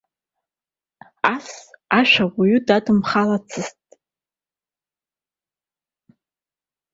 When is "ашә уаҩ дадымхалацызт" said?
1.99-3.77